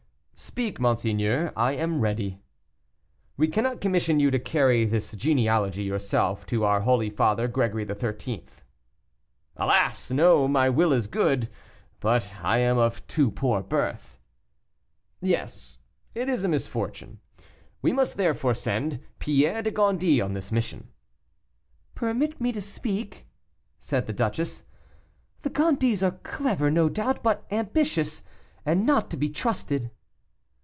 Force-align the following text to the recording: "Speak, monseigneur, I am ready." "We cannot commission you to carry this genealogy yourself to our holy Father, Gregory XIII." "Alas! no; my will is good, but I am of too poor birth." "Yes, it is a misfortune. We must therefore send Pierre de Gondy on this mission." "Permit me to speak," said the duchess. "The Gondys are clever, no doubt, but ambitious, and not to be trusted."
"Speak, 0.51 0.79
monseigneur, 0.79 1.53
I 1.55 1.73
am 1.73 2.01
ready." 2.01 2.41
"We 3.37 3.47
cannot 3.47 3.79
commission 3.79 4.19
you 4.19 4.31
to 4.31 4.39
carry 4.39 4.85
this 4.85 5.11
genealogy 5.11 5.83
yourself 5.83 6.47
to 6.47 6.63
our 6.65 6.81
holy 6.81 7.11
Father, 7.11 7.47
Gregory 7.47 7.85
XIII." 7.85 8.41
"Alas! 9.55 10.09
no; 10.09 10.47
my 10.47 10.67
will 10.67 10.91
is 10.93 11.05
good, 11.05 11.47
but 11.99 12.33
I 12.41 12.57
am 12.57 12.79
of 12.79 13.05
too 13.05 13.29
poor 13.29 13.61
birth." 13.61 14.19
"Yes, 15.21 15.77
it 16.15 16.27
is 16.27 16.43
a 16.43 16.47
misfortune. 16.49 17.19
We 17.83 17.93
must 17.93 18.17
therefore 18.17 18.55
send 18.55 18.99
Pierre 19.19 19.61
de 19.61 19.69
Gondy 19.69 20.19
on 20.21 20.33
this 20.33 20.51
mission." 20.51 20.87
"Permit 21.93 22.41
me 22.41 22.51
to 22.51 22.61
speak," 22.61 23.27
said 23.77 24.07
the 24.07 24.11
duchess. 24.13 24.63
"The 25.43 25.51
Gondys 25.51 26.01
are 26.01 26.17
clever, 26.23 26.71
no 26.71 26.89
doubt, 26.89 27.21
but 27.21 27.45
ambitious, 27.51 28.23
and 28.65 28.87
not 28.87 29.11
to 29.11 29.17
be 29.17 29.29
trusted." 29.29 29.91